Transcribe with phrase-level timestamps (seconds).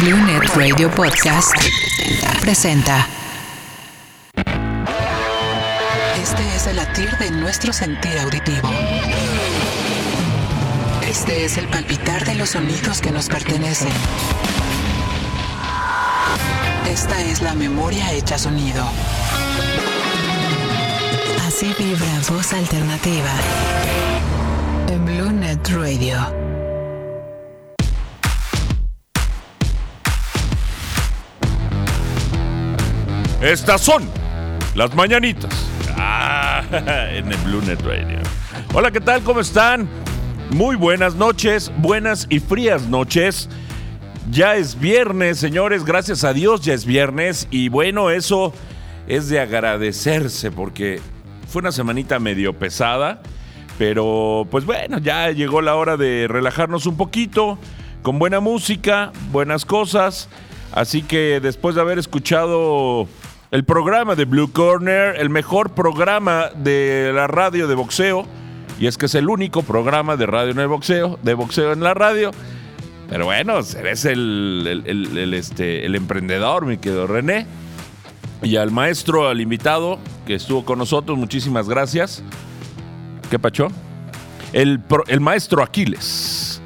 [0.00, 1.54] Blue Net Radio Podcast
[2.40, 3.06] presenta.
[6.22, 8.70] Este es el latir de nuestro sentir auditivo.
[11.08, 13.88] Este es el palpitar de los sonidos que nos pertenecen.
[16.88, 18.84] Esta es la memoria hecha sonido.
[21.46, 23.32] Así vibra voz alternativa
[24.88, 26.47] en Blue Net Radio.
[33.40, 34.02] Estas son
[34.74, 35.52] las mañanitas.
[35.96, 36.64] Ah,
[37.12, 38.18] en el Blue Net Radio.
[38.74, 39.22] Hola, ¿qué tal?
[39.22, 39.88] ¿Cómo están?
[40.50, 43.48] Muy buenas noches, buenas y frías noches.
[44.28, 47.46] Ya es viernes, señores, gracias a Dios ya es viernes.
[47.52, 48.52] Y bueno, eso
[49.06, 51.00] es de agradecerse porque
[51.46, 53.22] fue una semanita medio pesada.
[53.78, 57.56] Pero pues bueno, ya llegó la hora de relajarnos un poquito
[58.02, 60.28] con buena música, buenas cosas.
[60.72, 63.08] Así que después de haber escuchado
[63.50, 68.26] el programa de Blue Corner, el mejor programa de la radio de boxeo.
[68.78, 71.94] Y es que es el único programa de radio de boxeo, de boxeo en la
[71.94, 72.30] radio.
[73.08, 77.46] Pero bueno, eres el, este, el emprendedor, mi querido René.
[78.42, 82.22] Y al maestro, al invitado que estuvo con nosotros, muchísimas gracias.
[83.30, 83.68] ¿Qué pacho?
[84.52, 84.80] El,
[85.20, 86.60] maestro Aquiles.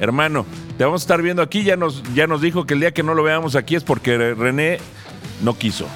[0.00, 0.44] Hermano,
[0.76, 1.62] te vamos a estar viendo aquí.
[1.62, 4.78] Ya nos dijo que el día que no lo veamos aquí es porque René
[5.42, 5.86] no quiso.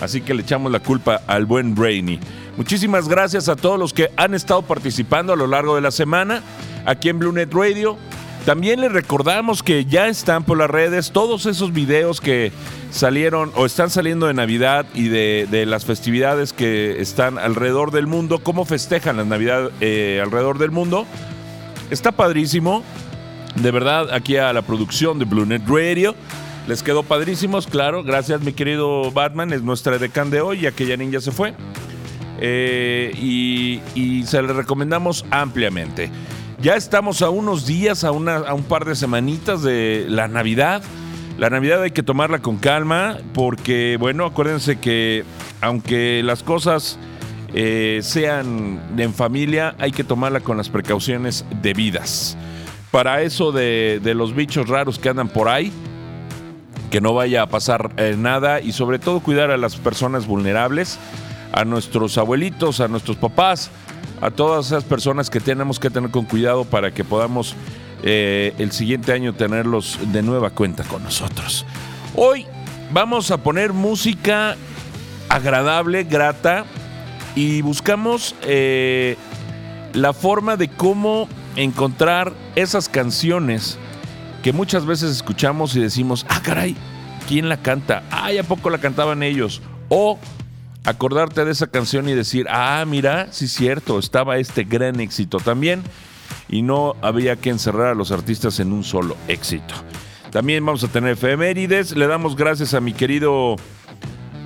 [0.00, 2.20] Así que le echamos la culpa al buen Brainy.
[2.56, 6.42] Muchísimas gracias a todos los que han estado participando a lo largo de la semana
[6.84, 7.96] aquí en BlueNet Radio.
[8.44, 12.50] También les recordamos que ya están por las redes todos esos videos que
[12.90, 18.38] salieron o están saliendo de Navidad y de, las festividades que están alrededor del mundo,
[18.38, 21.06] cómo festejan la Navidad eh, alrededor del mundo.
[21.90, 22.82] Está padrísimo.
[23.56, 26.14] De verdad, aquí a la producción de BlueNet Radio
[26.68, 28.04] les quedó padrísimos, claro.
[28.04, 29.54] Gracias, mi querido Batman.
[29.54, 31.54] Es nuestra decán de hoy, ya que ya Ninja se fue.
[32.40, 36.10] Eh, y, se le recomendamos ampliamente.
[36.60, 40.82] Ya estamos a unos días, a, una, a un par de semanitas de la Navidad.
[41.38, 45.24] La Navidad hay que tomarla con calma porque, bueno, acuérdense que
[45.62, 46.98] aunque las cosas
[47.54, 52.36] eh, sean en familia, hay que tomarla con las precauciones debidas.
[52.90, 55.72] Para eso de los bichos raros que andan por ahí,
[56.90, 60.98] que no vaya a pasar eh, nada y sobre todo cuidar a las personas vulnerables,
[61.52, 63.70] a nuestros abuelitos, a nuestros papás,
[64.20, 67.54] a todas esas personas que tenemos que tener con cuidado para que podamos
[68.02, 71.66] eh, el siguiente año tenerlos de nueva cuenta con nosotros.
[72.14, 72.46] Hoy
[72.92, 74.56] vamos a poner música
[75.28, 76.64] agradable, grata
[77.34, 79.16] y buscamos eh,
[79.92, 83.78] la forma de cómo encontrar esas canciones
[84.42, 86.76] que muchas veces escuchamos y decimos, ah, caray,
[87.28, 88.02] ¿quién la canta?
[88.10, 89.62] Ay, ¿a poco la cantaban ellos?
[89.88, 90.18] O
[90.84, 95.38] acordarte de esa canción y decir, ah, mira, sí es cierto, estaba este gran éxito
[95.38, 95.82] también
[96.48, 99.74] y no había que encerrar a los artistas en un solo éxito.
[100.30, 101.96] También vamos a tener efemérides.
[101.96, 103.56] Le damos gracias a mi querido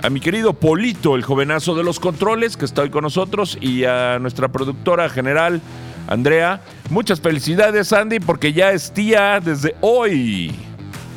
[0.01, 3.85] a mi querido Polito, el jovenazo de los controles, que está hoy con nosotros, y
[3.85, 5.61] a nuestra productora general,
[6.07, 6.61] Andrea.
[6.89, 10.53] Muchas felicidades, Andy, porque ya es tía desde hoy.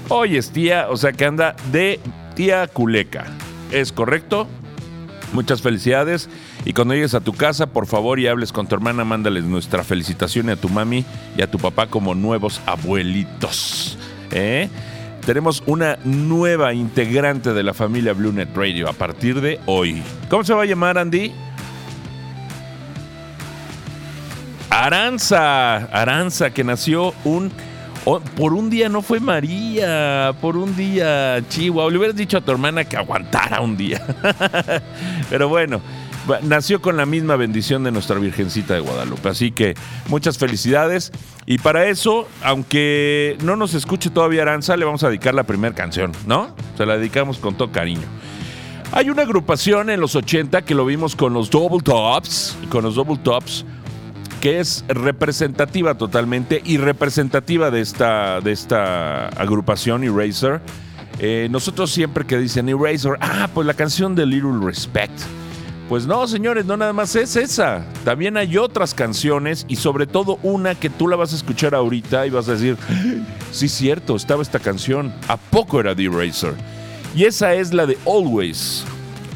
[0.08, 2.00] Hoy es tía, o sea que anda de
[2.34, 3.24] tía Culeca.
[3.72, 4.46] ¿Es correcto?
[5.32, 6.28] Muchas felicidades.
[6.64, 9.82] Y cuando llegues a tu casa, por favor, y hables con tu hermana, mándales nuestra
[9.82, 11.04] felicitación a tu mami
[11.36, 13.98] y a tu papá como nuevos abuelitos.
[14.30, 14.68] ¿Eh?
[15.24, 20.02] Tenemos una nueva integrante de la familia BlueNet Radio a partir de hoy.
[20.28, 21.32] ¿Cómo se va a llamar, Andy?
[24.84, 27.50] Aranza, Aranza, que nació un...
[28.36, 31.90] por un día no fue María, por un día Chihuahua.
[31.90, 34.04] Le hubieras dicho a tu hermana que aguantara un día.
[35.30, 35.80] Pero bueno,
[36.42, 39.30] nació con la misma bendición de nuestra Virgencita de Guadalupe.
[39.30, 39.74] Así que
[40.08, 41.10] muchas felicidades.
[41.46, 45.74] Y para eso, aunque no nos escuche todavía Aranza, le vamos a dedicar la primera
[45.74, 46.54] canción, ¿no?
[46.76, 48.06] Se la dedicamos con todo cariño.
[48.92, 52.94] Hay una agrupación en los 80 que lo vimos con los Double Tops, con los
[52.94, 53.64] Double Tops,
[54.46, 60.60] que es representativa totalmente y representativa de esta, de esta agrupación Eraser.
[61.18, 65.18] Eh, nosotros siempre que dicen Eraser, ah, pues la canción de Little Respect.
[65.88, 67.84] Pues no, señores, no nada más es esa.
[68.04, 72.24] También hay otras canciones y sobre todo una que tú la vas a escuchar ahorita
[72.24, 72.76] y vas a decir,
[73.50, 75.12] sí, cierto, estaba esta canción.
[75.26, 76.54] ¿A poco era de Eraser?
[77.16, 78.84] Y esa es la de Always.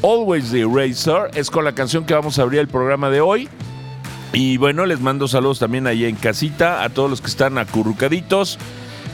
[0.03, 3.49] Always the Eraser es con la canción que vamos a abrir el programa de hoy.
[4.33, 8.57] Y bueno, les mando saludos también ahí en casita a todos los que están acurrucaditos,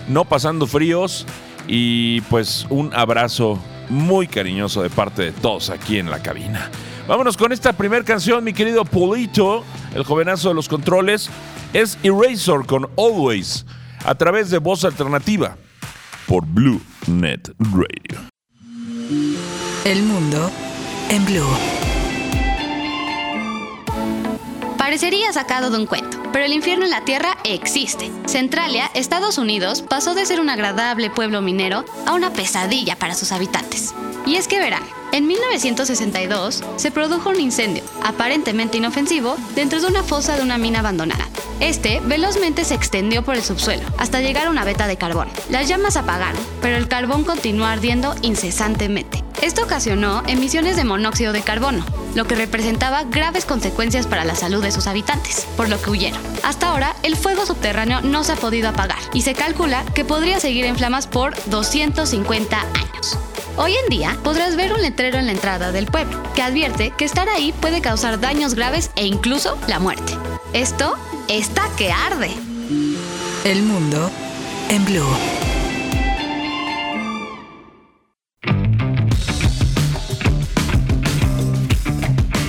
[0.08, 1.25] no pasando fríos
[1.68, 3.60] y pues un abrazo
[3.90, 6.69] muy cariñoso de parte de todos aquí en la cabina.
[7.08, 9.64] Vámonos con esta primera canción, mi querido Polito,
[9.96, 11.30] el jovenazo de los controles,
[11.74, 13.66] es Eraser con Always,
[14.06, 15.58] a través de Voz Alternativa,
[16.28, 18.19] por Blue Net Radio.
[19.86, 20.52] El mundo
[21.10, 21.76] en blue.
[24.88, 28.12] Parecería sacado de un cuento, pero el infierno en la Tierra existe.
[28.25, 33.31] Centralia, Estados Unidos, pasó de ser un agradable pueblo minero a una pesadilla para sus
[33.31, 33.94] habitantes.
[34.25, 34.83] Y es que verán,
[35.13, 40.79] en 1962 se produjo un incendio, aparentemente inofensivo, dentro de una fosa de una mina
[40.79, 41.27] abandonada.
[41.59, 45.30] Este velozmente se extendió por el subsuelo, hasta llegar a una veta de carbón.
[45.50, 49.23] Las llamas apagaron, pero el carbón continuó ardiendo incesantemente.
[49.41, 54.62] Esto ocasionó emisiones de monóxido de carbono, lo que representaba graves consecuencias para la salud
[54.62, 56.21] de sus habitantes, por lo que huyeron.
[56.44, 60.39] Hasta ahora, el fuego subterráneo no se ha podido apagar y se calcula que podría
[60.39, 63.18] seguir en flamas por 250 años.
[63.57, 67.06] Hoy en día podrás ver un letrero en la entrada del pueblo que advierte que
[67.06, 70.13] estar ahí puede causar daños graves e incluso la muerte.
[70.53, 70.95] Esto
[71.27, 72.30] está que arde.
[73.44, 74.12] El mundo
[74.69, 75.07] en blue.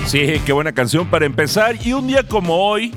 [0.09, 1.75] Sí, qué buena canción para empezar.
[1.85, 2.91] Y un día como hoy,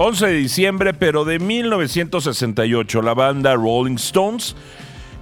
[0.00, 4.54] 11 de diciembre, pero de 1968, la banda Rolling Stones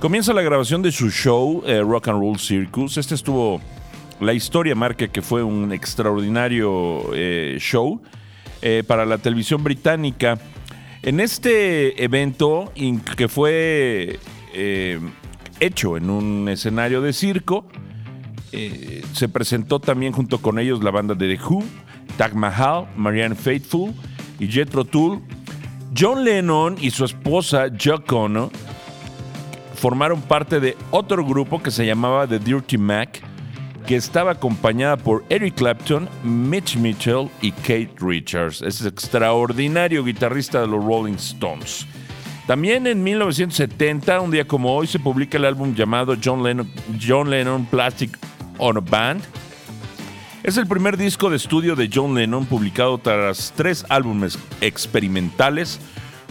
[0.01, 2.99] comienza la grabación de su show eh, Rock and Roll Circus.
[2.99, 3.59] Este estuvo,
[4.21, 8.03] la historia marca que fue un extraordinario eh, show
[8.61, 10.39] eh, para la televisión británica.
[11.03, 12.71] En este evento,
[13.17, 14.19] que fue
[15.59, 17.67] hecho en un escenario de circo,
[18.53, 21.65] eh, se presentó también junto con ellos la banda de The Who,
[22.19, 23.95] Tag Mahal, Marianne Faithful
[24.39, 25.21] y Jethro Tull.
[25.99, 27.67] John Lennon y su esposa
[28.11, 28.51] Ono
[29.77, 33.23] formaron parte de otro grupo que se llamaba The Dirty Mac,
[33.87, 38.63] que estaba acompañada por Eric Clapton, Mitch Mitchell y Kate Richards.
[38.63, 41.87] Es extraordinario guitarrista de los Rolling Stones.
[42.47, 47.31] También en 1970, un día como hoy, se publica el álbum llamado John Lennon, John
[47.31, 48.17] Lennon Plastic
[48.59, 49.23] on a Band.
[50.47, 55.81] Es el primer disco de estudio de John Lennon publicado tras tres álbumes experimentales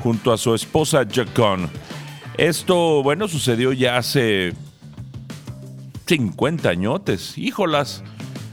[0.02, 1.70] junto a su esposa Jacon.
[2.38, 4.54] Esto, bueno, sucedió ya hace
[6.06, 7.38] 50 añotes.
[7.38, 8.06] Híjolas.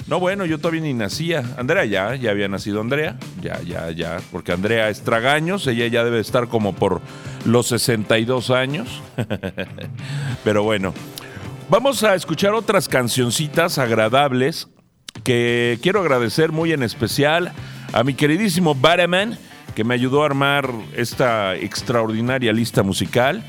[0.09, 1.45] No, bueno, yo todavía ni nacía.
[1.57, 3.17] Andrea ya, ya había nacido Andrea.
[3.41, 4.21] Ya, ya, ya.
[4.33, 5.65] Porque Andrea es tragaños.
[5.69, 7.01] Ella ya debe estar como por
[7.45, 9.01] los 62 años.
[10.43, 10.93] Pero bueno,
[11.69, 14.69] Vamos a escuchar otras cancioncitas agradables
[15.25, 17.53] que quiero agradecer muy en especial
[17.93, 19.39] a mi queridísimo Batman
[19.75, 23.45] que me ayudó a armar esta extraordinaria lista musical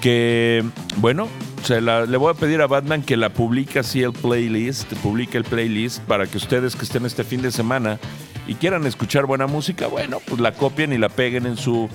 [0.00, 0.62] que,
[0.98, 1.28] bueno,
[1.62, 5.44] se le voy a pedir a Batman que la publique así el playlist, publique el
[5.44, 7.98] playlist para que ustedes que estén este fin de semana
[8.46, 11.88] y quieran escuchar buena música, bueno, pues la copien y la peguen en su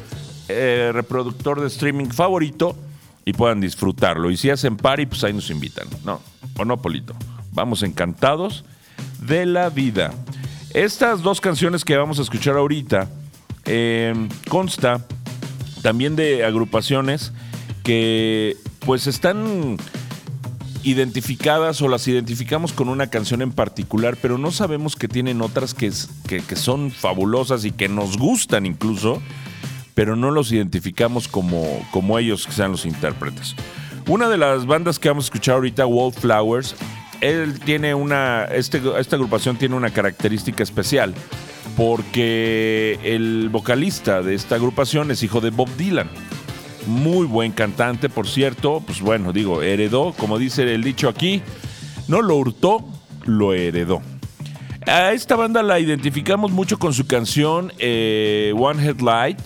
[0.50, 2.76] eh, reproductor de streaming favorito
[3.24, 4.30] y puedan disfrutarlo.
[4.32, 5.88] Y si hacen party, pues ahí nos invitan.
[6.04, 6.20] No,
[6.58, 7.16] o no, Polito.
[7.54, 8.66] Vamos encantados
[9.20, 10.12] de la vida.
[10.74, 13.10] Estas dos canciones que vamos a escuchar ahorita
[13.66, 14.14] eh,
[14.50, 15.06] consta
[15.82, 17.32] también de agrupaciones
[17.84, 18.56] que
[18.86, 19.78] pues están
[20.84, 25.74] identificadas o las identificamos con una canción en particular, pero no sabemos que tienen otras
[25.74, 25.92] que,
[26.28, 29.22] que, que son fabulosas y que nos gustan incluso
[29.94, 33.56] pero no los identificamos como, como ellos sean los intérpretes.
[34.08, 36.76] Una de las bandas que vamos a escuchar ahorita, Wallflowers,
[37.22, 41.14] él tiene una, este, esta agrupación tiene una característica especial
[41.78, 46.10] porque el vocalista de esta agrupación es hijo de Bob Dylan.
[46.88, 48.82] Muy buen cantante, por cierto.
[48.86, 51.42] Pues bueno, digo, heredó, como dice el dicho aquí,
[52.08, 52.84] no lo hurtó,
[53.26, 54.02] lo heredó.
[54.88, 59.40] A esta banda la identificamos mucho con su canción eh, One Headlight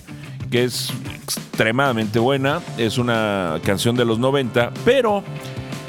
[0.50, 5.24] que es extremadamente buena, es una canción de los 90, pero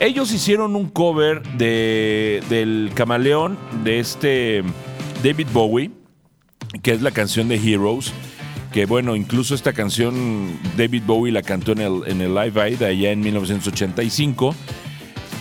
[0.01, 4.63] ellos hicieron un cover de, del camaleón de este
[5.23, 5.91] David Bowie,
[6.83, 8.13] que es la canción de Heroes,
[8.73, 12.83] que bueno, incluso esta canción David Bowie la cantó en el, en el Live Aid
[12.83, 14.55] allá en 1985.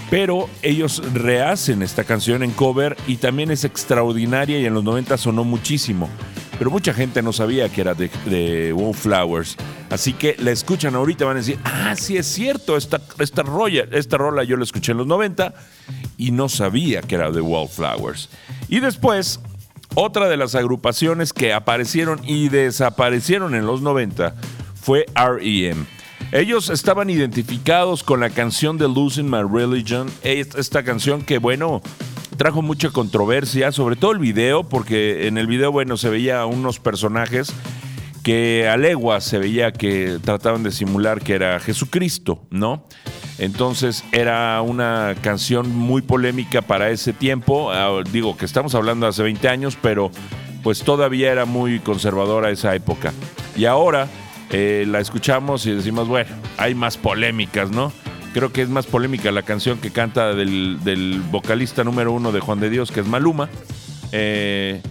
[0.09, 5.17] Pero ellos rehacen esta canción en cover y también es extraordinaria y en los 90
[5.17, 6.09] sonó muchísimo
[6.57, 9.57] pero mucha gente no sabía que era de, Wallflowers.
[9.89, 13.85] Así que la escuchan ahorita, van a decir, ah, sí es cierto, esta, esta, rolla,
[13.91, 15.53] esta rola yo la escuché en los 90
[16.17, 18.29] y no sabía que era de Wallflowers.
[18.67, 19.39] Y después,
[19.93, 24.35] otra de las agrupaciones que aparecieron y desaparecieron en los 90
[24.75, 25.85] fue REM.
[26.31, 31.81] Ellos estaban identificados con la canción de Losing My Religion, esta canción que, bueno,
[32.35, 36.79] trajo mucha controversia, sobre todo el video, porque en el video, bueno, se veía unos
[36.79, 37.53] personajes
[38.23, 42.87] que a leguas se veía que trataban de simular que era Jesucristo, ¿no?
[43.37, 49.11] Entonces era una canción muy polémica para ese tiempo, ah, digo que estamos hablando de
[49.11, 50.09] hace 20 años, pero
[50.63, 53.13] pues todavía era muy conservadora esa época.
[53.55, 54.07] Y ahora
[54.49, 57.91] eh, la escuchamos y decimos, bueno, hay más polémicas, ¿no?
[58.35, 62.59] Creo que es más polémica la canción que canta del, vocalista número uno de Juan
[62.59, 63.47] de Dios, que es Maluma.
[64.11, 64.81] Eh,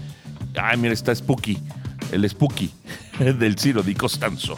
[0.57, 1.59] ay, mira, está Spooky,
[2.11, 2.71] el Spooky
[3.19, 4.57] del Ciro Di Costanzo.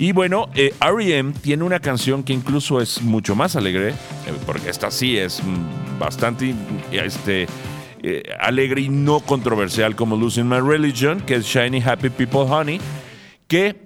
[0.00, 1.34] Y bueno, eh, R.E.M.
[1.40, 3.94] tiene una canción que incluso es mucho más alegre,
[4.44, 6.52] porque esta sí es mm, bastante
[6.90, 7.46] este,
[8.40, 12.80] alegre y no controversial como Losing My Religion, que es Shiny Happy People Honey,
[13.46, 13.85] que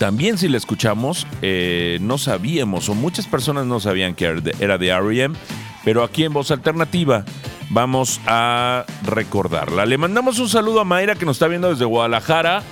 [0.00, 4.24] también si la escuchamos, eh, no sabíamos, o muchas personas no sabían que
[4.58, 5.36] era de R.E.M.,
[5.84, 7.26] pero aquí en Voz Alternativa
[7.68, 9.84] vamos a recordarla.
[9.84, 12.62] Le mandamos un saludo a Mayra que nos está viendo desde Guadalajara.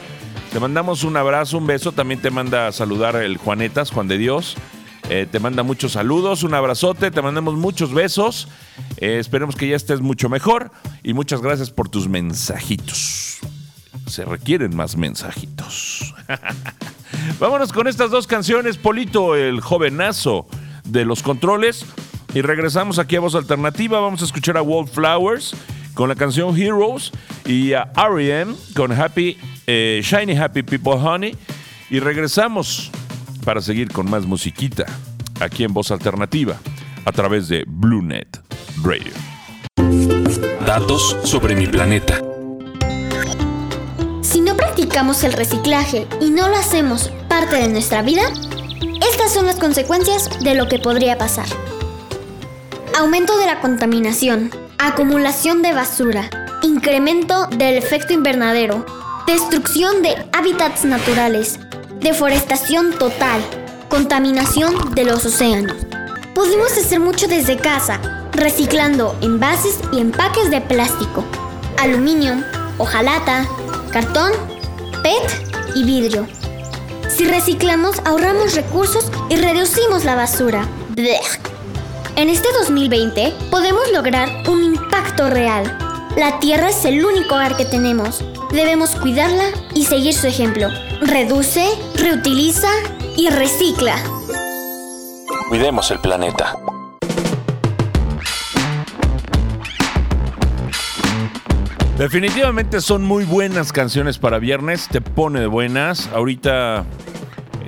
[0.55, 1.93] Te mandamos un abrazo, un beso.
[1.93, 4.57] También te manda a saludar el Juanetas, Juan de Dios.
[5.11, 8.49] Eh, te manda muchos saludos, un abrazote, te mandamos muchos besos.
[8.97, 10.71] Eh, esperemos que ya estés mucho mejor
[11.03, 13.41] y muchas gracias por tus mensajitos.
[14.07, 16.15] Se requieren más mensajitos.
[17.39, 20.47] Vámonos con estas dos canciones, Polito, el jovenazo
[20.85, 21.87] de los controles.
[22.35, 24.01] Y regresamos aquí a Voz Alternativa.
[24.01, 25.55] Vamos a escuchar a Wallflowers
[25.95, 27.13] con la canción Heroes
[27.47, 28.55] y a R.E.M.
[28.77, 31.37] con Happy, eh, Shiny Happy People Honey.
[31.91, 32.91] Y regresamos
[33.45, 34.85] para seguir con más musiquita
[35.41, 36.57] aquí en Voz Alternativa
[37.05, 38.41] a través de BlueNet
[38.83, 39.13] Radio.
[40.67, 42.28] Datos sobre mi planeta
[45.23, 48.23] el reciclaje y no lo hacemos parte de nuestra vida,
[49.09, 51.47] estas son las consecuencias de lo que podría pasar.
[52.99, 56.29] Aumento de la contaminación, acumulación de basura,
[56.63, 58.85] incremento del efecto invernadero,
[59.27, 61.61] destrucción de hábitats naturales,
[62.01, 63.41] deforestación total,
[63.89, 65.77] contaminación de los océanos.
[66.35, 68.01] Pudimos hacer mucho desde casa,
[68.33, 71.25] reciclando envases y empaques de plástico,
[71.79, 72.43] aluminio,
[72.79, 73.47] hojalata,
[73.93, 74.33] cartón
[75.03, 76.27] PET y vidrio.
[77.09, 80.69] Si reciclamos, ahorramos recursos y reducimos la basura.
[82.17, 85.65] En este 2020 podemos lograr un impacto real.
[86.17, 88.25] La Tierra es el único hogar que tenemos.
[88.51, 90.69] Debemos cuidarla y seguir su ejemplo.
[91.01, 92.71] Reduce, reutiliza
[93.17, 93.97] y recicla.
[95.49, 96.57] Cuidemos el planeta.
[101.99, 106.09] Definitivamente son muy buenas canciones para viernes, te pone de buenas.
[106.15, 106.87] Ahorita,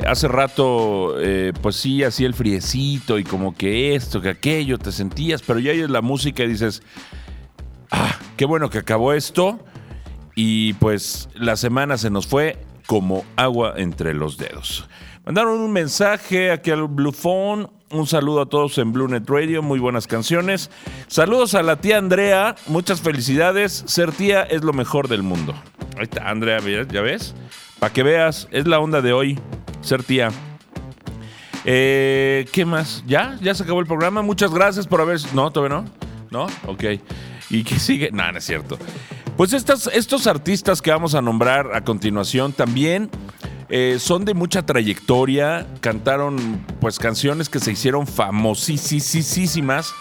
[0.07, 4.93] hace rato, eh, pues sí, hacía el friecito y como que esto, que aquello, te
[4.93, 6.81] sentías, pero ya oyes la música y dices,
[7.91, 9.59] ah, qué bueno que acabó esto.
[10.37, 14.89] Y pues la semana se nos fue como agua entre los dedos.
[15.31, 19.79] Mandaron un mensaje aquí al Blue Phone un saludo a todos en BlueNet Radio, muy
[19.79, 20.73] buenas canciones.
[21.07, 23.85] Saludos a la tía Andrea, muchas felicidades.
[23.87, 25.55] Ser tía es lo mejor del mundo.
[25.97, 26.59] Ahí está, Andrea,
[26.91, 27.37] ¿ya ves?
[27.79, 29.39] Para que veas, es la onda de hoy,
[29.83, 30.31] ser tía.
[31.65, 33.05] Eh, ¿Qué más?
[33.07, 33.39] ¿Ya?
[33.41, 34.23] ¿Ya se acabó el programa?
[34.23, 35.21] Muchas gracias por haber...
[35.33, 35.85] No, todavía no.
[36.33, 36.47] ¿No?
[36.67, 36.83] Ok.
[37.51, 38.11] ¿Y qué sigue?
[38.11, 38.79] No, no es cierto.
[39.37, 43.11] Pues estos artistas que vamos a nombrar a continuación también
[43.71, 46.37] eh, son de mucha trayectoria, cantaron
[46.81, 49.93] pues canciones que se hicieron famosísimas.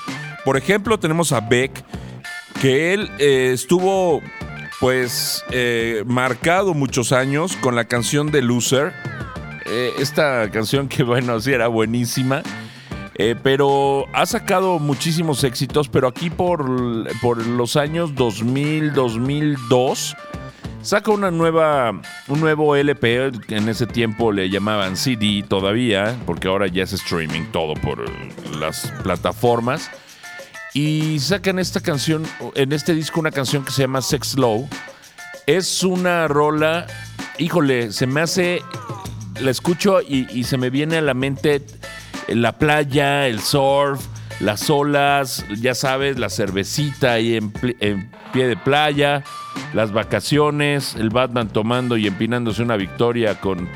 [0.44, 1.84] Por ejemplo, tenemos a Beck,
[2.62, 4.22] que él eh, estuvo
[4.80, 8.92] pues eh, marcado muchos años con la canción de Loser.
[10.00, 12.42] esta canción que bueno, sí era buenísima.
[13.44, 16.66] pero ha sacado muchísimos éxitos, pero aquí por,
[17.22, 20.16] por los años 2000, 2002
[20.82, 21.92] saca una nueva,
[22.28, 27.44] un nuevo LP, en ese tiempo le llamaban CD todavía, porque ahora ya es streaming
[27.52, 28.06] todo por
[28.58, 29.90] las plataformas.
[30.74, 34.68] Y sacan esta canción, en este disco una canción que se llama Sex Low.
[35.48, 36.86] Es una rola,
[37.40, 38.62] híjole, se me hace,
[39.42, 41.66] la escucho y, se me viene a la mente
[42.28, 44.06] la playa, el surf,
[44.40, 47.52] las olas, ya sabes, la cervecita ahí en,
[48.32, 49.24] pie de playa
[49.74, 53.70] las vacaciones, el Batman tomando y empinándose una victoria con,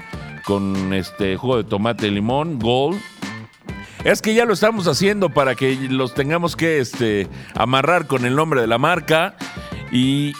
[0.45, 2.99] con este jugo de tomate y limón, Gold.
[4.03, 8.35] Es que ya lo estamos haciendo para que los tengamos que este, amarrar con el
[8.35, 9.35] nombre de la marca.
[9.95, 10.33] Y,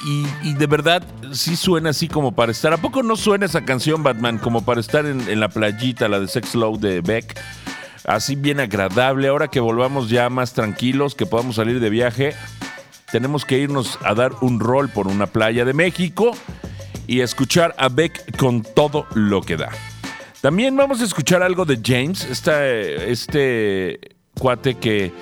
[0.57, 2.73] de verdad sí suena así como para estar.
[2.73, 6.19] ¿A poco no suena esa canción, Batman, como para estar en, en la playita, la
[6.19, 7.39] de Sex Low de Beck?
[8.05, 9.27] Así bien agradable.
[9.27, 12.33] Ahora que volvamos ya más tranquilos, que podamos salir de viaje,
[13.11, 16.31] tenemos que irnos a dar un rol por una playa de México
[17.07, 19.69] y escuchar a Beck con todo lo que da.
[20.41, 23.99] También vamos a escuchar algo de James, esta, este
[24.37, 25.13] cuate que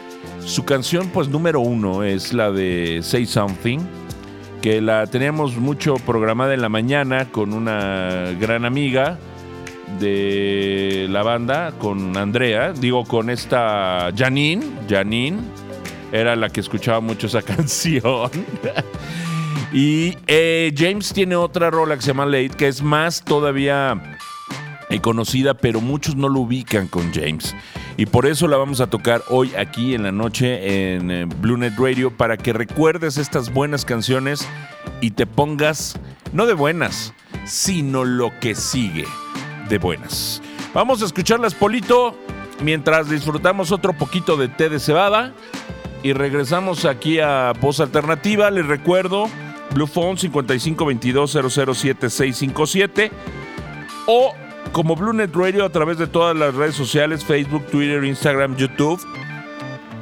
[0.45, 3.79] su canción pues número uno es la de Say Something,
[4.61, 9.19] que la teníamos mucho programada en la mañana con una gran amiga
[9.99, 15.39] de la banda, con Andrea, digo con esta Janine, Janine,
[16.11, 18.29] era la que escuchaba mucho esa canción.
[19.73, 24.17] y eh, James tiene otra rola que se llama Late, que es más todavía
[24.99, 27.55] conocida, pero muchos no lo ubican con James.
[27.97, 31.57] Y por eso la vamos a tocar hoy aquí en la noche en eh, Blue
[31.57, 34.47] Net Radio para que recuerdes estas buenas canciones
[34.99, 35.99] y te pongas,
[36.33, 37.13] no de buenas,
[37.45, 39.05] sino lo que sigue
[39.71, 40.41] de buenas.
[40.73, 42.13] Vamos a escucharlas, Polito,
[42.61, 45.33] mientras disfrutamos otro poquito de té de cebada
[46.03, 48.51] y regresamos aquí a Voz Alternativa.
[48.51, 49.27] Les recuerdo,
[49.73, 53.11] Blue Phone 5522007657
[54.07, 54.33] o
[54.73, 59.01] como BlueNet Radio a través de todas las redes sociales, Facebook, Twitter, Instagram, YouTube.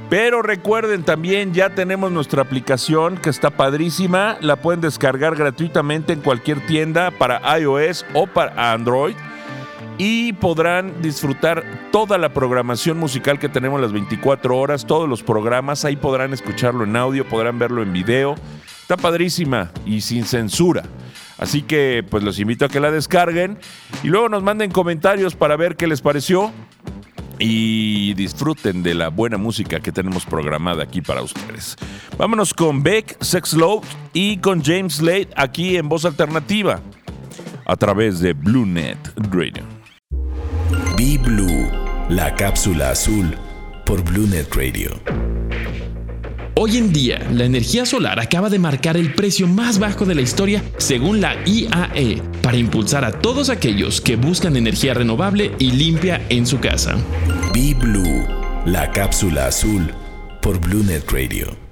[0.09, 4.38] Pero recuerden también, ya tenemos nuestra aplicación que está padrísima.
[4.41, 9.13] La pueden descargar gratuitamente en cualquier tienda para iOS o para Android.
[9.99, 15.83] Y podrán disfrutar toda la programación musical que tenemos las 24 horas, todos los programas.
[15.83, 18.35] Ahí podrán escucharlo en audio, podrán verlo en video.
[18.81, 20.83] Está padrísima y sin censura.
[21.37, 23.59] Así que pues los invito a que la descarguen
[24.01, 26.53] y luego nos manden comentarios para ver qué les pareció
[27.37, 31.75] y disfruten de la buena música que tenemos programada aquí para ustedes.
[32.17, 36.79] Vámonos con Beck, Sex Love y con James Slade aquí en Voz Alternativa
[37.65, 38.97] a través de Blue Net
[39.29, 39.68] Radio.
[40.99, 41.71] Be Blue,
[42.09, 43.33] la cápsula azul
[43.85, 44.99] por Blue Net Radio.
[46.55, 50.19] Hoy en día, la energía solar acaba de marcar el precio más bajo de la
[50.19, 56.21] historia según la IAE, para impulsar a todos aquellos que buscan energía renovable y limpia
[56.27, 56.97] en su casa.
[57.53, 58.27] Be Blue,
[58.65, 59.93] la cápsula azul
[60.41, 61.68] por BlueNet Radio.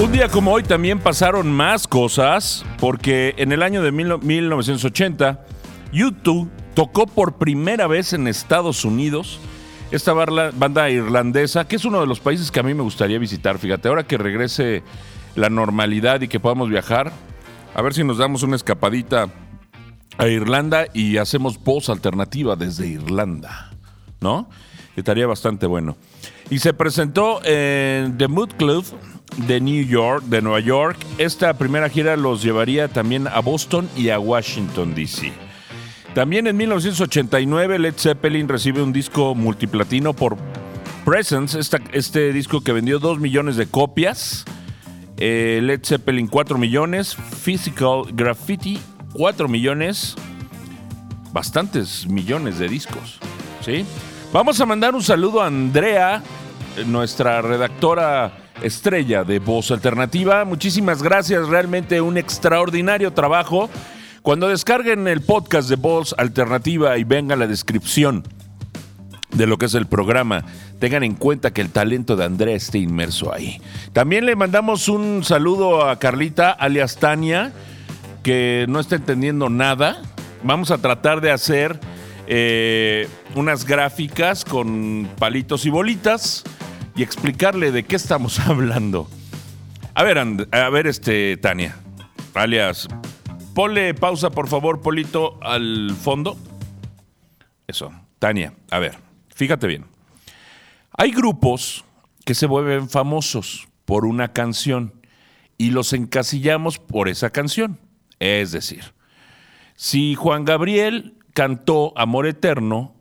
[0.00, 5.44] Un día como hoy también pasaron más cosas, porque en el año de 1980,
[5.92, 9.40] YouTube tocó por primera vez en Estados Unidos
[9.90, 13.58] esta banda irlandesa, que es uno de los países que a mí me gustaría visitar.
[13.58, 14.84] Fíjate, ahora que regrese
[15.34, 17.12] la normalidad y que podamos viajar,
[17.74, 19.26] a ver si nos damos una escapadita
[20.16, 23.72] a Irlanda y hacemos voz alternativa desde Irlanda,
[24.20, 24.48] ¿no?
[24.94, 25.96] Estaría bastante bueno.
[26.50, 28.84] Y se presentó en The Mood Club
[29.46, 30.98] de New York, de Nueva York.
[31.18, 35.32] Esta primera gira los llevaría también a Boston y a Washington, D.C.
[36.14, 40.36] También en 1989 Led Zeppelin recibe un disco multiplatino por
[41.04, 41.58] Presence,
[41.92, 44.44] este disco que vendió 2 millones de copias.
[45.16, 48.78] Eh, Led Zeppelin 4 millones, Physical Graffiti
[49.12, 50.14] 4 millones,
[51.32, 53.18] bastantes millones de discos.
[53.64, 53.84] ¿sí?
[54.30, 56.22] Vamos a mandar un saludo a Andrea,
[56.84, 60.44] nuestra redactora estrella de Voz Alternativa.
[60.44, 63.70] Muchísimas gracias, realmente un extraordinario trabajo.
[64.20, 68.22] Cuando descarguen el podcast de Voz Alternativa y venga la descripción
[69.30, 70.44] de lo que es el programa,
[70.78, 73.62] tengan en cuenta que el talento de Andrea esté inmerso ahí.
[73.94, 77.52] También le mandamos un saludo a Carlita, alias Tania,
[78.22, 80.02] que no está entendiendo nada.
[80.42, 81.80] Vamos a tratar de hacer
[82.30, 86.44] eh, unas gráficas con palitos y bolitas
[86.94, 89.08] y explicarle de qué estamos hablando.
[89.94, 91.76] A ver, a ver, este, Tania,
[92.34, 92.86] alias
[93.58, 96.36] Ponle pausa, por favor, Polito, al fondo.
[97.66, 97.90] Eso.
[98.20, 98.98] Tania, a ver,
[99.34, 99.84] fíjate bien.
[100.92, 101.84] Hay grupos
[102.24, 104.92] que se vuelven famosos por una canción
[105.56, 107.80] y los encasillamos por esa canción.
[108.20, 108.92] Es decir,
[109.74, 112.96] si Juan Gabriel cantó Amor Eterno,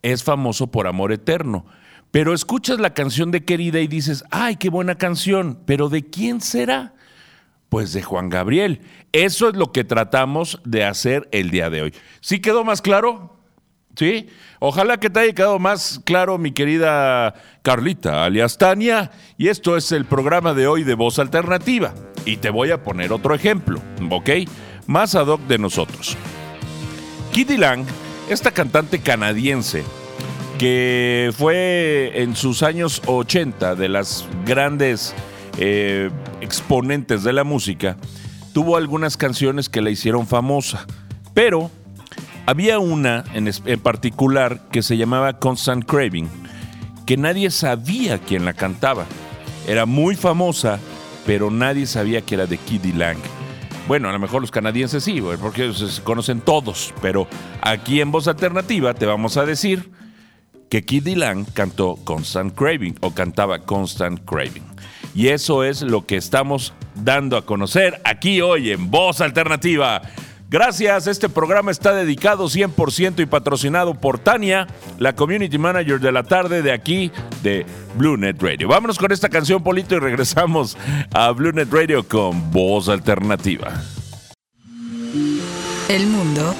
[0.00, 1.66] es famoso por Amor Eterno.
[2.10, 6.40] Pero escuchas la canción de Querida y dices, ay, qué buena canción, pero ¿de quién
[6.40, 6.94] será?
[7.68, 8.80] Pues de Juan Gabriel.
[9.12, 11.94] Eso es lo que tratamos de hacer el día de hoy.
[12.22, 13.36] ¿Sí quedó más claro?
[13.94, 14.30] ¿Sí?
[14.58, 19.10] Ojalá que te haya quedado más claro, mi querida Carlita, alias Tania.
[19.36, 21.92] Y esto es el programa de hoy de Voz Alternativa.
[22.24, 24.30] Y te voy a poner otro ejemplo, ¿ok?
[24.86, 26.16] Más ad hoc de nosotros.
[27.34, 27.84] Kitty Lang,
[28.30, 29.82] esta cantante canadiense,
[30.56, 35.12] que fue en sus años 80 de las grandes
[35.58, 37.96] eh, exponentes de la música,
[38.52, 40.86] tuvo algunas canciones que la hicieron famosa,
[41.34, 41.72] pero
[42.46, 46.28] había una en, en particular que se llamaba Constant Craving,
[47.04, 49.06] que nadie sabía quién la cantaba.
[49.66, 50.78] Era muy famosa,
[51.26, 53.18] pero nadie sabía que era de Kiddy Lang.
[53.86, 57.28] Bueno, a lo mejor los canadienses sí, porque se conocen todos, pero
[57.60, 59.90] aquí en Voz Alternativa te vamos a decir
[60.70, 64.64] que Kiddy Lang cantó Constant Craving o cantaba Constant Craving.
[65.14, 70.00] Y eso es lo que estamos dando a conocer aquí hoy en Voz Alternativa.
[70.54, 74.68] Gracias, este programa está dedicado 100% y patrocinado por Tania,
[75.00, 77.10] la community manager de la tarde de aquí
[77.42, 78.68] de Blue Net Radio.
[78.68, 80.76] Vámonos con esta canción, Polito, y regresamos
[81.12, 83.82] a Blue Net Radio con Voz Alternativa.
[85.88, 86.54] El mundo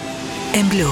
[0.54, 0.90] en blue.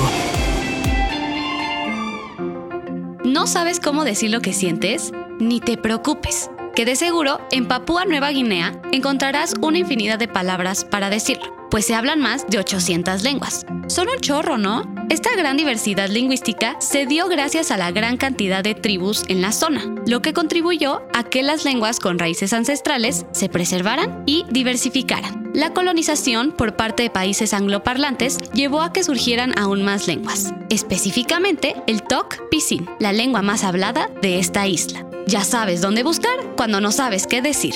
[3.25, 5.11] ¿No sabes cómo decir lo que sientes?
[5.41, 10.85] Ni te preocupes, que de seguro en Papúa Nueva Guinea encontrarás una infinidad de palabras
[10.85, 13.65] para decirlo, pues se hablan más de 800 lenguas.
[13.89, 14.83] Son un chorro, ¿no?
[15.09, 19.53] Esta gran diversidad lingüística se dio gracias a la gran cantidad de tribus en la
[19.53, 25.51] zona, lo que contribuyó a que las lenguas con raíces ancestrales se preservaran y diversificaran.
[25.55, 31.75] La colonización por parte de países angloparlantes llevó a que surgieran aún más lenguas, específicamente
[31.87, 35.07] el Tok Pisin, la lengua más hablada de esta isla.
[35.27, 37.75] Ya sabes dónde buscar cuando no sabes qué decir.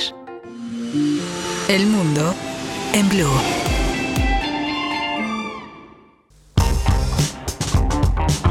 [1.69, 2.35] El mundo
[2.93, 3.76] en blue.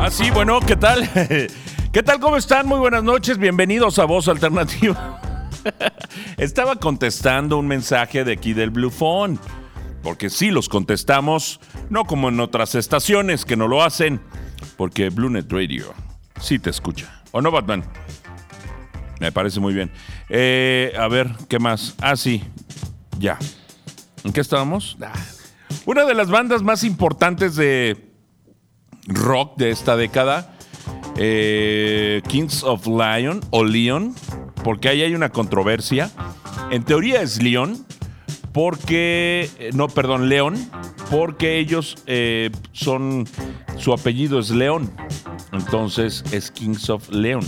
[0.06, 1.10] Ah, sí, bueno, ¿qué tal?
[1.92, 2.20] ¿Qué tal?
[2.20, 2.68] ¿Cómo están?
[2.68, 5.20] Muy buenas noches, bienvenidos a Voz Alternativa.
[6.38, 9.40] Estaba contestando un mensaje de aquí del Blue Phone,
[10.04, 14.22] porque sí los contestamos, no como en otras estaciones que no lo hacen,
[14.78, 15.92] porque Blue Net Radio
[16.40, 17.24] sí te escucha.
[17.32, 17.84] ¿O no, Batman?
[19.20, 19.90] Me parece muy bien.
[20.30, 21.96] Eh, a ver, ¿qué más?
[22.00, 22.44] Ah, sí,
[23.18, 23.40] ya.
[24.24, 24.98] ¿En qué estábamos?
[25.02, 25.14] Ah.
[25.88, 28.05] Una de las bandas más importantes de
[29.08, 30.56] rock de esta década,
[31.18, 34.14] eh, Kings of Lion o Leon,
[34.64, 36.12] porque ahí hay una controversia.
[36.72, 37.86] En teoría es Leon,
[38.52, 40.56] porque, eh, no, perdón, León,
[41.12, 43.28] porque ellos eh, son,
[43.78, 44.92] su apellido es León,
[45.52, 47.46] entonces es Kings of Leon.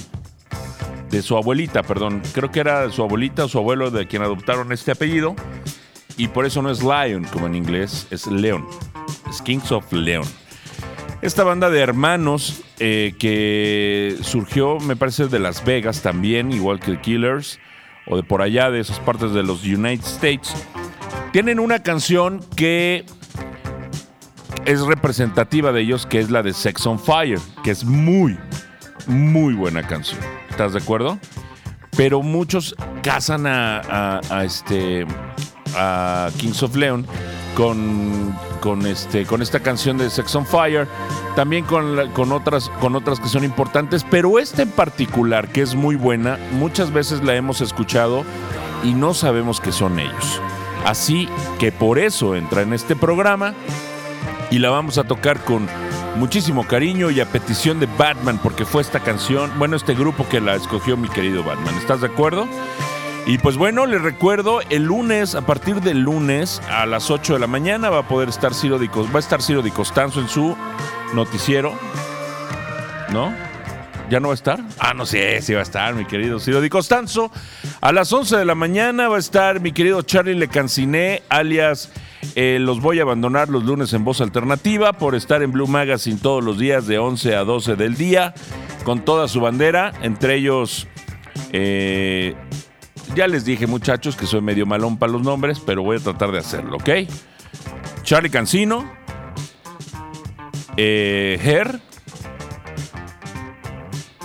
[1.09, 4.73] De su abuelita, perdón, creo que era su abuelita o su abuelo de quien adoptaron
[4.73, 5.35] este apellido,
[6.17, 8.67] y por eso no es Lion como en inglés, es Leon,
[9.29, 10.25] es Kings of Leon.
[11.21, 16.91] Esta banda de hermanos eh, que surgió, me parece, de Las Vegas también, igual que
[16.91, 17.59] The Killers,
[18.05, 20.53] o de por allá, de esas partes de los United States,
[21.33, 23.03] tienen una canción que
[24.65, 28.37] es representativa de ellos, que es la de Sex on Fire, que es muy,
[29.07, 30.19] muy buena canción.
[30.49, 31.17] ¿Estás de acuerdo?
[31.97, 35.05] Pero muchos casan a, a- este
[35.75, 37.05] a Kings of Leon
[37.55, 40.87] con, con, este, con esta canción de Sex on Fire,
[41.35, 45.75] también con, con, otras, con otras que son importantes, pero esta en particular, que es
[45.75, 48.23] muy buena, muchas veces la hemos escuchado
[48.83, 50.41] y no sabemos que son ellos.
[50.85, 51.27] Así
[51.59, 53.53] que por eso entra en este programa
[54.51, 55.67] y la vamos a tocar con
[56.17, 60.41] muchísimo cariño y a petición de Batman, porque fue esta canción, bueno, este grupo que
[60.41, 61.75] la escogió mi querido Batman.
[61.75, 62.47] ¿Estás de acuerdo?
[63.27, 67.39] Y pues bueno, les recuerdo, el lunes, a partir del lunes a las 8 de
[67.39, 70.29] la mañana va a poder estar Ciro Di, va a estar Ciro Di Costanzo en
[70.29, 70.55] su
[71.13, 71.73] noticiero.
[73.11, 73.33] ¿No?
[74.09, 74.61] ¿Ya no va a estar?
[74.79, 77.29] Ah, no sé, sí va a estar, mi querido Ciro Di Costanzo.
[77.81, 81.91] A las 11 de la mañana va a estar mi querido Charlie Lecanciné, alias
[82.35, 86.17] eh, Los voy a abandonar los lunes en Voz Alternativa por estar en Blue Magazine
[86.21, 88.33] todos los días de 11 a 12 del día,
[88.85, 90.87] con toda su bandera, entre ellos...
[91.51, 92.33] eh,
[93.15, 96.31] ya les dije, muchachos, que soy medio malón para los nombres, pero voy a tratar
[96.31, 96.89] de hacerlo, ¿ok?
[98.03, 98.89] Charlie Cancino,
[100.77, 101.79] eh, Her,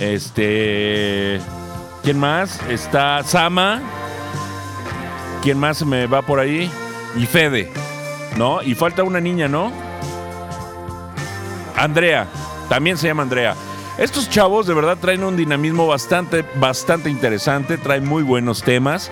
[0.00, 1.40] este,
[2.02, 2.60] ¿quién más?
[2.68, 3.82] Está Sama,
[5.42, 6.70] ¿quién más me va por ahí?
[7.16, 7.70] Y Fede,
[8.36, 8.62] ¿no?
[8.62, 9.72] Y falta una niña, ¿no?
[11.76, 12.26] Andrea,
[12.68, 13.54] también se llama Andrea.
[13.98, 19.10] Estos chavos de verdad traen un dinamismo bastante, bastante interesante, traen muy buenos temas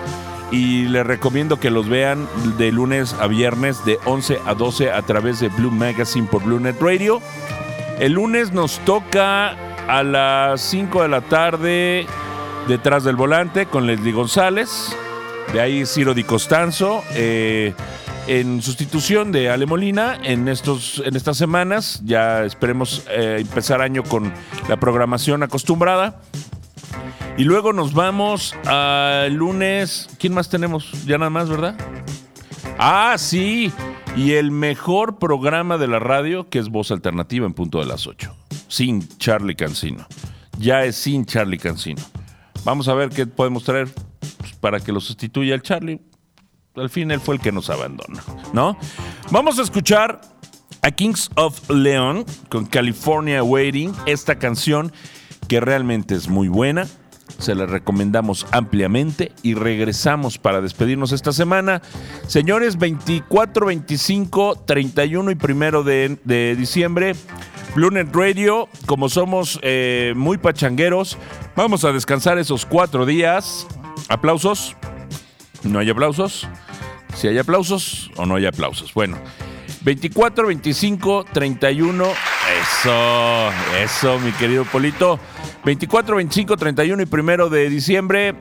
[0.49, 2.25] y les recomiendo que los vean
[2.57, 6.59] de lunes a viernes de 11 a 12 a través de Blue Magazine por Blue
[6.59, 7.21] Net Radio.
[7.99, 9.55] El lunes nos toca
[9.87, 12.05] a las 5 de la tarde
[12.67, 14.95] detrás del volante con Leslie González.
[15.51, 17.03] De ahí Ciro Di Costanzo.
[17.13, 17.73] eh,
[18.27, 22.01] en sustitución de Ale Molina en, estos, en estas semanas.
[22.03, 24.31] Ya esperemos eh, empezar año con
[24.67, 26.21] la programación acostumbrada.
[27.37, 30.09] Y luego nos vamos al lunes.
[30.19, 30.91] ¿Quién más tenemos?
[31.05, 31.77] Ya nada más, ¿verdad?
[32.77, 33.71] Ah, sí.
[34.15, 38.07] Y el mejor programa de la radio, que es Voz Alternativa en punto de las
[38.07, 38.35] 8.
[38.67, 40.07] Sin Charlie Cancino.
[40.59, 42.01] Ya es sin Charlie Cancino.
[42.65, 43.87] Vamos a ver qué podemos traer
[44.39, 46.01] pues, para que lo sustituya el Charlie.
[46.77, 48.77] Al fin él fue el que nos abandona, ¿no?
[49.31, 50.21] Vamos a escuchar
[50.81, 54.91] a Kings of Leon con California Waiting, esta canción
[55.47, 56.87] que realmente es muy buena
[57.39, 61.81] se la recomendamos ampliamente y regresamos para despedirnos esta semana.
[62.27, 67.15] Señores, 24, 25, 31 y primero de, de diciembre.
[67.75, 71.17] Bluenet Radio, como somos eh, muy pachangueros,
[71.55, 73.67] vamos a descansar esos cuatro días.
[74.09, 74.75] ¿Aplausos?
[75.63, 76.47] ¿No hay aplausos?
[77.17, 78.93] Si hay aplausos o no hay aplausos.
[78.93, 79.17] Bueno,
[79.81, 82.03] 24, 25, 31.
[82.61, 83.49] Eso,
[83.81, 85.19] eso, mi querido Polito.
[85.65, 88.35] 24, 25, 31 y primero de diciembre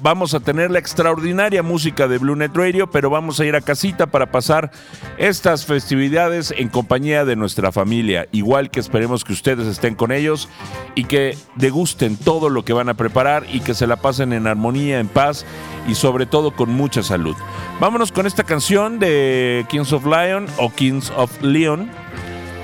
[0.00, 3.60] vamos a tener la extraordinaria música de Blue Net Radio, pero vamos a ir a
[3.60, 4.70] casita para pasar
[5.18, 8.26] estas festividades en compañía de nuestra familia.
[8.32, 10.48] Igual que esperemos que ustedes estén con ellos
[10.94, 14.46] y que degusten todo lo que van a preparar y que se la pasen en
[14.46, 15.44] armonía, en paz
[15.88, 17.36] y sobre todo con mucha salud.
[17.80, 21.90] Vámonos con esta canción de Kings of Lion o Kings of Leon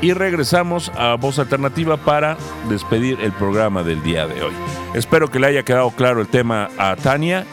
[0.01, 2.37] y regresamos a Voz Alternativa para
[2.69, 4.53] despedir el programa del día de hoy.
[4.95, 7.45] Espero que le haya quedado claro el tema a Tania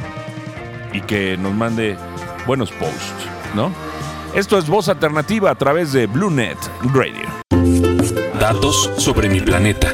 [0.94, 1.98] y que nos mande
[2.46, 3.72] buenos posts, ¿no?
[4.34, 6.58] Esto es Voz Alternativa a través de BlueNet
[6.94, 7.28] Radio.
[8.40, 9.94] Datos sobre mi planeta.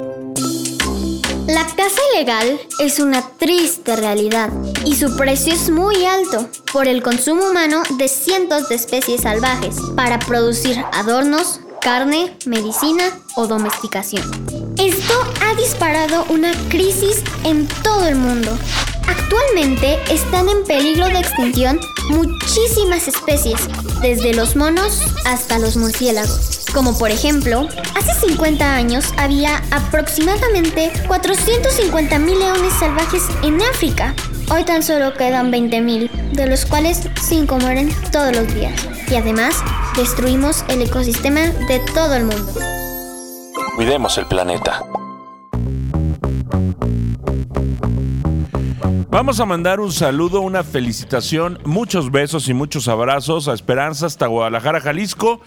[1.48, 4.50] La caza ilegal es una triste realidad
[4.86, 9.76] y su precio es muy alto por el consumo humano de cientos de especies salvajes
[9.96, 13.04] para producir adornos, carne, medicina
[13.36, 14.24] o domesticación.
[14.78, 18.58] Esto ha disparado una crisis en todo el mundo.
[19.08, 23.68] Actualmente están en peligro de extinción muchísimas especies,
[24.02, 26.66] desde los monos hasta los murciélagos.
[26.74, 34.16] Como por ejemplo, hace 50 años había aproximadamente 450.000 leones salvajes en África.
[34.54, 38.86] Hoy tan solo quedan 20.000, de los cuales 5 mueren todos los días.
[39.10, 39.64] Y además,
[39.96, 42.52] destruimos el ecosistema de todo el mundo.
[43.78, 44.84] Cuidemos el planeta.
[49.10, 54.28] Vamos a mandar un saludo, una felicitación, muchos besos y muchos abrazos a Esperanza hasta
[54.28, 55.40] Guadalajara, Jalisco,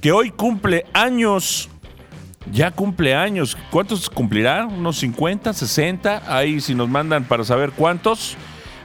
[0.00, 1.70] que hoy cumple años.
[2.52, 3.56] Ya cumple años.
[3.70, 4.66] ¿Cuántos cumplirá?
[4.66, 6.22] ¿Unos 50, 60?
[6.26, 8.36] Ahí si nos mandan para saber cuántos.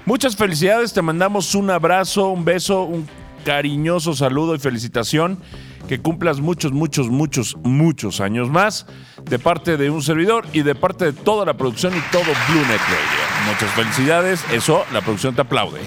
[0.05, 3.07] Muchas felicidades, te mandamos un abrazo, un beso, un
[3.45, 5.39] cariñoso saludo y felicitación.
[5.87, 8.85] Que cumplas muchos, muchos, muchos, muchos años más
[9.25, 12.61] de parte de un servidor y de parte de toda la producción y todo Blue
[12.61, 13.51] Net Radio.
[13.51, 14.45] Muchas felicidades.
[14.51, 15.81] Eso, la producción te aplaude.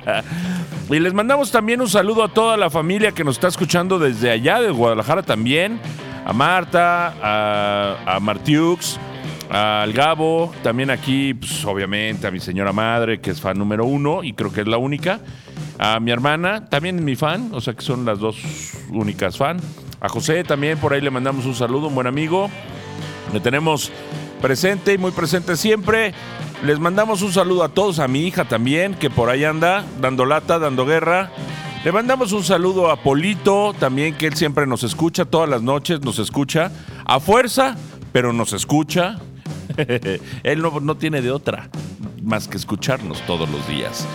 [0.90, 4.30] y les mandamos también un saludo a toda la familia que nos está escuchando desde
[4.30, 5.80] allá, de Guadalajara también.
[6.24, 8.98] A Marta, a, a Martiux,
[9.50, 14.22] al Gabo, también aquí, pues, obviamente, a mi señora madre, que es fan número uno
[14.22, 15.20] y creo que es la única.
[15.78, 18.36] A mi hermana, también mi fan, o sea que son las dos
[18.90, 19.58] únicas fan.
[20.00, 22.48] A José también, por ahí le mandamos un saludo, un buen amigo.
[23.32, 23.90] Le tenemos
[24.40, 26.14] presente y muy presente siempre.
[26.62, 30.26] Les mandamos un saludo a todos, a mi hija también, que por ahí anda, dando
[30.26, 31.30] lata, dando guerra.
[31.82, 36.02] Le mandamos un saludo a Polito, también que él siempre nos escucha, todas las noches
[36.02, 36.70] nos escucha.
[37.06, 37.74] A fuerza,
[38.12, 39.18] pero nos escucha.
[40.42, 41.70] él no, no tiene de otra
[42.22, 44.06] más que escucharnos todos los días.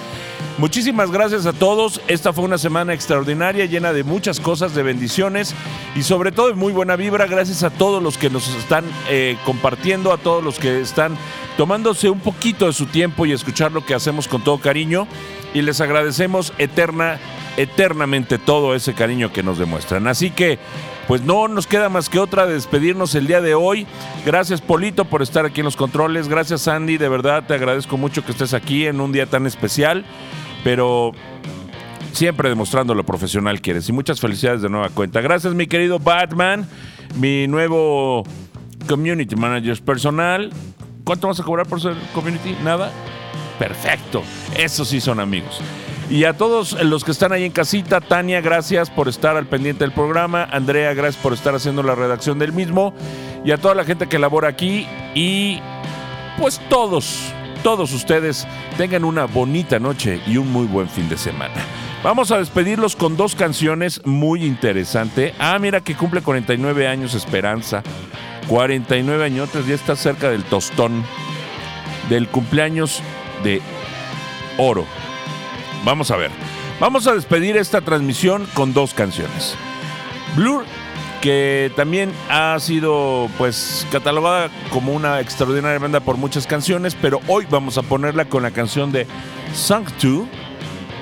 [0.60, 2.02] Muchísimas gracias a todos.
[2.08, 5.56] Esta fue una semana extraordinaria, llena de muchas cosas, de bendiciones
[5.96, 7.26] y sobre todo de muy buena vibra.
[7.26, 11.18] Gracias a todos los que nos están eh, compartiendo, a todos los que están
[11.58, 15.08] tomándose un poquito de su tiempo y escuchar lo que hacemos con todo cariño.
[15.56, 17.18] Y les agradecemos eterna,
[17.58, 20.08] eternamente todo ese cariño que nos demuestran.
[20.08, 20.60] Así que,
[21.08, 23.88] pues no nos queda más que otra de despedirnos el día de hoy.
[24.24, 26.28] Gracias Polito por estar aquí en los controles.
[26.28, 30.06] Gracias Andy, de verdad te agradezco mucho que estés aquí en un día tan especial
[30.66, 31.12] pero
[32.12, 33.88] siempre demostrando lo profesional que eres.
[33.88, 35.22] Y muchas felicidades de nueva cuenta.
[35.22, 36.68] Gracias, mi querido Batman,
[37.20, 38.24] mi nuevo
[38.90, 40.52] community manager personal.
[41.04, 42.58] ¿Cuánto vas a cobrar por ser community?
[42.64, 42.92] ¿Nada?
[43.60, 44.24] Perfecto.
[44.56, 45.62] Esos sí son amigos.
[46.10, 49.84] Y a todos los que están ahí en casita, Tania, gracias por estar al pendiente
[49.84, 50.44] del programa.
[50.52, 52.94] Andrea, gracias por estar haciendo la redacción del mismo.
[53.44, 54.88] Y a toda la gente que labora aquí.
[55.16, 55.60] Y
[56.38, 57.32] pues todos,
[57.64, 61.56] todos ustedes tengan una bonita noche y un muy buen fin de semana.
[62.04, 65.34] Vamos a despedirlos con dos canciones muy interesantes.
[65.40, 67.82] Ah, mira que cumple 49 años Esperanza.
[68.48, 71.04] 49 añotes, ya está cerca del tostón.
[72.10, 73.02] Del cumpleaños
[73.46, 73.62] de
[74.58, 74.86] oro.
[75.86, 76.32] Vamos a ver.
[76.80, 79.56] Vamos a despedir esta transmisión con dos canciones.
[80.36, 80.66] Blur,
[81.22, 87.48] que también ha sido pues catalogada como una extraordinaria banda por muchas canciones, pero hoy
[87.50, 89.08] vamos a ponerla con la canción de
[89.54, 90.28] Song 2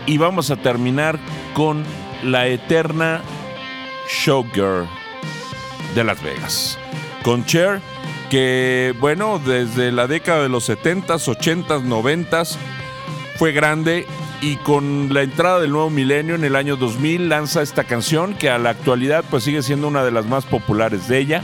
[0.05, 1.17] y vamos a terminar
[1.55, 1.83] con
[2.23, 3.21] la eterna
[4.09, 4.87] Showgirl
[5.95, 6.77] de Las Vegas.
[7.23, 7.81] Con Cher,
[8.33, 12.57] que bueno, desde la década de los 70s, 80s, 90s
[13.35, 14.07] fue grande
[14.41, 18.49] y con la entrada del nuevo milenio en el año 2000 lanza esta canción que
[18.49, 21.43] a la actualidad pues sigue siendo una de las más populares de ella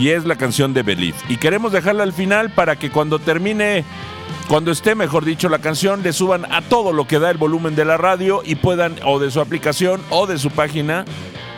[0.00, 1.18] y es la canción de Believe.
[1.28, 3.84] Y queremos dejarla al final para que cuando termine
[4.48, 7.76] cuando esté, mejor dicho, la canción, le suban a todo lo que da el volumen
[7.76, 11.04] de la radio y puedan, o de su aplicación o de su página,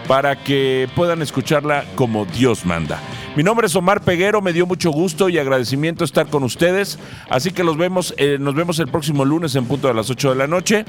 [0.06, 3.00] para que puedan escucharla como Dios manda.
[3.36, 7.50] Mi nombre es Omar Peguero, me dio mucho gusto y agradecimiento estar con ustedes, así
[7.50, 10.36] que los vemos, eh, nos vemos el próximo lunes en punto de las 8 de
[10.36, 10.84] la noche.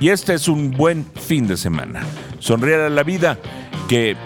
[0.00, 2.02] Y este es un buen fin de semana.
[2.40, 3.38] Sonreír a la vida,
[3.88, 4.16] que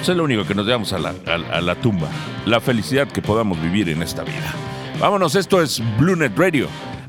[0.00, 2.08] es lo único que nos llevamos a la, a la tumba,
[2.46, 4.54] la felicidad que podamos vivir en esta vida.
[5.00, 6.68] Vámonos, esto es Blue Net Radio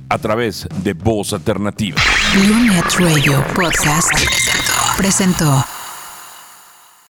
[0.09, 2.01] a través de Voz Alternativa.
[2.33, 4.11] Blue Net Radio Podcast
[4.97, 5.63] presentó.